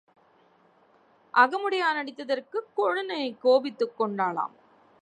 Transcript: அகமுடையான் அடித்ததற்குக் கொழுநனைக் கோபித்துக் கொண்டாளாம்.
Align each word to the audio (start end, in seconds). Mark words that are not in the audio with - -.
அகமுடையான் 1.33 1.99
அடித்ததற்குக் 1.99 2.71
கொழுநனைக் 2.77 3.37
கோபித்துக் 3.39 4.01
கொண்டாளாம். 4.01 4.55